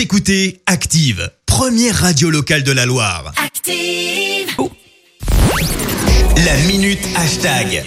Vous 0.00 0.04
écoutez 0.04 0.62
Active, 0.64 1.30
première 1.44 1.94
radio 1.94 2.30
locale 2.30 2.62
de 2.62 2.72
la 2.72 2.86
Loire. 2.86 3.34
Active. 3.36 4.56
La 6.42 6.56
minute 6.66 7.06
hashtag. 7.16 7.84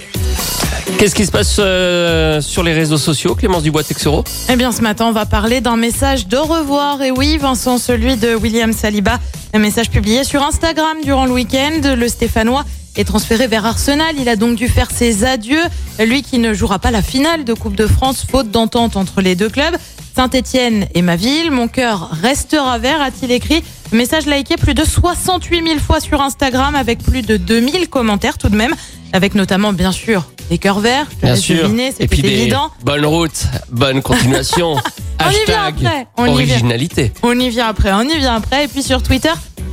Qu'est-ce 0.96 1.16
qui 1.16 1.26
se 1.26 1.32
passe 1.32 1.56
euh, 1.58 2.40
sur 2.40 2.62
les 2.62 2.72
réseaux 2.72 2.98
sociaux, 2.98 3.34
Clémence 3.34 3.64
Dubois-Texero? 3.64 4.22
Eh 4.48 4.54
bien, 4.54 4.70
ce 4.70 4.80
matin, 4.80 5.06
on 5.06 5.12
va 5.12 5.26
parler 5.26 5.60
d'un 5.60 5.76
message 5.76 6.28
d'au 6.28 6.44
revoir. 6.44 7.02
Et 7.02 7.10
oui, 7.10 7.36
Vincent, 7.36 7.78
celui 7.78 8.16
de 8.16 8.36
William 8.36 8.72
Saliba. 8.72 9.18
Un 9.52 9.58
message 9.58 9.90
publié 9.90 10.22
sur 10.22 10.40
Instagram 10.44 10.98
durant 11.02 11.26
le 11.26 11.32
week-end. 11.32 11.96
Le 11.96 12.06
Stéphanois 12.06 12.64
est 12.94 13.06
transféré 13.06 13.48
vers 13.48 13.66
Arsenal. 13.66 14.14
Il 14.20 14.28
a 14.28 14.36
donc 14.36 14.54
dû 14.54 14.68
faire 14.68 14.92
ses 14.92 15.24
adieux. 15.24 15.64
Lui 15.98 16.22
qui 16.22 16.38
ne 16.38 16.54
jouera 16.54 16.78
pas 16.78 16.92
la 16.92 17.02
finale 17.02 17.42
de 17.42 17.54
Coupe 17.54 17.74
de 17.74 17.88
France, 17.88 18.24
faute 18.30 18.52
d'entente 18.52 18.96
entre 18.96 19.20
les 19.20 19.34
deux 19.34 19.48
clubs. 19.48 19.74
Saint-Etienne 20.14 20.86
est 20.94 21.02
ma 21.02 21.16
ville. 21.16 21.50
Mon 21.50 21.68
cœur 21.68 22.10
restera 22.22 22.78
vert, 22.78 23.00
a-t-il 23.02 23.32
écrit. 23.32 23.62
Message 23.92 24.26
liké 24.26 24.56
plus 24.56 24.74
de 24.74 24.84
68 24.84 25.66
000 25.66 25.78
fois 25.80 26.00
sur 26.00 26.20
Instagram 26.20 26.74
avec 26.74 26.98
plus 27.02 27.22
de 27.22 27.36
2000 27.36 27.88
commentaires 27.88 28.38
tout 28.38 28.48
de 28.48 28.56
même. 28.56 28.74
Avec 29.12 29.34
notamment, 29.34 29.72
bien 29.72 29.92
sûr, 29.92 30.24
des 30.50 30.58
cœurs 30.58 30.80
verts. 30.80 31.06
Je 31.20 31.26
Bien 31.26 31.36
sûr. 31.36 31.62
deviner, 31.64 31.92
Et 32.00 32.08
puis 32.08 32.16
c'était 32.18 32.28
des 32.30 32.40
évident. 32.42 32.70
bonne 32.82 33.04
route, 33.06 33.44
bonne 33.70 34.02
continuation. 34.02 34.74
On 35.24 35.30
y 35.30 35.44
vient 35.46 35.62
Hashtag 35.64 35.86
après, 35.86 36.06
on 36.16 36.24
y 36.24 36.26
vient. 36.26 36.34
originalité. 36.34 37.12
On 37.22 37.38
y 37.38 37.48
vient 37.48 37.68
après, 37.68 37.92
on 37.92 38.02
y 38.02 38.18
vient 38.18 38.34
après. 38.34 38.64
Et 38.64 38.68
puis 38.68 38.82
sur 38.82 39.00
Twitter, 39.02 39.30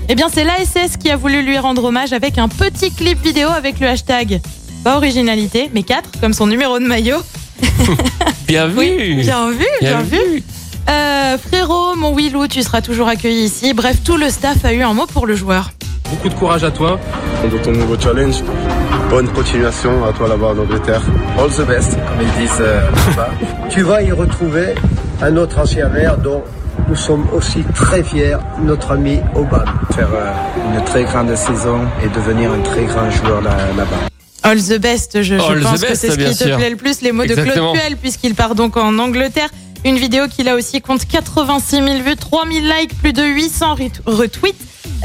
eh 0.08 0.14
bien 0.16 0.28
c'est 0.32 0.44
l'ASS 0.44 0.98
qui 0.98 1.10
a 1.10 1.18
voulu 1.18 1.42
lui 1.42 1.58
rendre 1.58 1.84
hommage 1.84 2.14
avec 2.14 2.38
un 2.38 2.48
petit 2.48 2.92
clip 2.92 3.22
vidéo 3.24 3.50
avec 3.50 3.80
le 3.80 3.88
hashtag 3.88 4.40
pas 4.84 4.98
originalité, 4.98 5.70
mais 5.74 5.82
4 5.84 6.20
comme 6.22 6.34
son 6.34 6.46
numéro 6.48 6.78
de 6.80 6.86
maillot. 6.86 7.18
Bien 8.48 8.68
vu. 8.68 8.78
Oui, 8.78 9.16
bien 9.24 9.50
vu, 9.52 9.66
bien, 9.82 10.02
vu. 10.02 10.31
Euh, 11.32 11.38
frérot, 11.38 11.96
mon 11.96 12.14
Willou, 12.14 12.48
tu 12.48 12.62
seras 12.62 12.82
toujours 12.82 13.08
accueilli 13.08 13.44
ici. 13.46 13.74
Bref, 13.74 13.98
tout 14.04 14.18
le 14.18 14.30
staff 14.30 14.66
a 14.66 14.74
eu 14.74 14.82
un 14.82 14.94
mot 14.94 15.06
pour 15.06 15.26
le 15.26 15.36
joueur. 15.36 15.72
Beaucoup 16.10 16.28
de 16.28 16.34
courage 16.34 16.64
à 16.66 16.72
toi. 16.72 17.00
de 17.50 17.58
ton 17.60 17.72
nouveau 17.72 17.98
challenge. 17.98 18.44
Bonne 19.10 19.30
continuation 19.30 20.04
à 20.06 20.12
toi 20.12 20.28
là-bas 20.28 20.48
en 20.48 20.58
Angleterre. 20.60 21.02
All 21.40 21.50
the 21.50 21.66
best, 21.66 21.92
comme 21.92 22.22
ils 22.28 22.42
disent 22.42 22.58
euh, 22.60 22.82
là-bas. 23.08 23.30
tu 23.70 23.82
vas 23.84 24.02
y 24.02 24.12
retrouver 24.12 24.76
un 25.22 25.38
autre 25.38 25.60
ancien 25.60 25.88
maire 25.88 26.18
dont 26.18 26.44
nous 26.90 26.96
sommes 26.96 27.26
aussi 27.34 27.64
très 27.76 28.04
fiers, 28.04 28.38
notre 28.62 28.92
ami 28.92 29.20
Obama. 29.34 29.74
Faire 29.96 30.10
euh, 30.14 30.78
une 30.78 30.84
très 30.84 31.04
grande 31.06 31.34
saison 31.36 31.80
et 32.04 32.10
devenir 32.10 32.52
un 32.52 32.60
très 32.62 32.84
grand 32.84 33.10
joueur 33.10 33.42
là- 33.42 33.56
là-bas. 33.78 34.10
All 34.44 34.62
the 34.62 34.80
best, 34.80 35.22
je, 35.22 35.36
je 35.38 35.42
All 35.42 35.60
the 35.60 35.64
pense 35.64 35.84
que 35.84 35.96
c'est 35.96 36.10
ce 36.12 36.18
qui 36.18 36.36
te 36.36 36.56
plaît 36.56 36.72
le 36.72 36.76
plus, 36.76 37.02
les 37.02 37.12
mots 37.14 37.24
de. 37.26 37.36
Claude 37.36 37.74
Puel, 37.74 37.96
puisqu'il 37.96 38.36
part 38.36 38.56
donc 38.56 38.76
en 38.76 38.98
Angleterre. 38.98 39.50
Une 39.84 39.98
vidéo 39.98 40.28
qui 40.28 40.44
là 40.44 40.56
aussi 40.56 40.80
compte 40.82 41.06
86 41.06 41.78
000 41.78 41.88
vues, 42.06 42.16
3 42.16 42.46
000 42.52 42.60
likes, 42.80 42.96
plus 43.00 43.14
de 43.14 43.24
800 43.24 43.76
ret- 43.76 43.92
retweets 44.06 44.56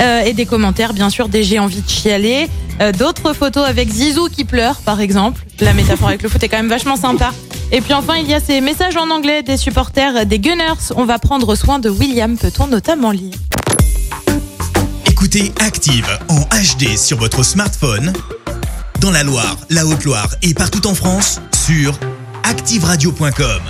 euh, 0.01 0.21
et 0.25 0.35
des 0.35 0.45
commentaires, 0.45 0.93
bien 0.93 1.09
sûr, 1.09 1.29
des 1.29 1.43
j'ai 1.45 1.59
envie 1.59 1.81
de 1.81 1.89
chialer. 1.89 2.49
Euh, 2.83 2.93
D'autres 2.93 3.33
photos 3.33 3.65
avec 3.67 3.89
Zizou 3.91 4.29
qui 4.29 4.45
pleure, 4.45 4.77
par 4.83 5.01
exemple. 5.01 5.45
La 5.61 5.73
métaphore 5.73 6.09
avec 6.09 6.23
le 6.23 6.29
foot 6.29 6.43
est 6.43 6.49
quand 6.49 6.59
même 6.59 6.69
vachement 6.69 6.97
sympa. 6.97 7.33
Et 7.73 7.81
puis 7.81 7.95
enfin, 7.95 8.17
il 8.17 8.29
y 8.29 8.35
a 8.35 8.41
ces 8.41 8.61
messages 8.61 8.97
en 8.99 9.09
anglais 9.11 9.43
des 9.43 9.57
supporters 9.57 10.27
des 10.27 10.39
Gunners. 10.39 10.93
On 10.95 11.05
va 11.07 11.19
prendre 11.19 11.55
soin 11.55 11.79
de 11.79 11.89
William, 11.89 12.37
peut-on 12.37 12.67
notamment 12.67 13.13
lire? 13.13 13.35
Écoutez 15.11 15.53
Active 15.61 16.07
en 16.29 16.41
HD 16.41 16.99
sur 16.99 17.17
votre 17.17 17.43
smartphone, 17.43 18.13
dans 19.01 19.11
la 19.11 19.23
Loire, 19.23 19.57
la 19.71 19.87
Haute-Loire 19.87 20.29
et 20.43 20.53
partout 20.53 20.87
en 20.87 20.95
France, 20.95 21.41
sur 21.67 21.99
activeradio.com. 22.45 23.63